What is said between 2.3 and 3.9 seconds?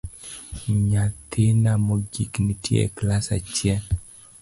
nitie e klas achiel